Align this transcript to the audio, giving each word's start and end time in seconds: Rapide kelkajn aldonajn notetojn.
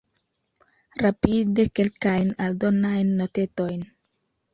Rapide 1.01 1.65
kelkajn 1.79 2.31
aldonajn 2.45 3.13
notetojn. 3.21 3.85